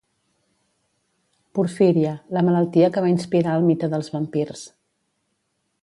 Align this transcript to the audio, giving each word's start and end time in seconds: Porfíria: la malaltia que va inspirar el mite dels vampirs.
Porfíria: 1.59 2.15
la 2.37 2.43
malaltia 2.49 2.91
que 2.97 3.05
va 3.07 3.13
inspirar 3.15 3.59
el 3.61 3.69
mite 3.71 3.91
dels 3.93 4.11
vampirs. 4.17 4.69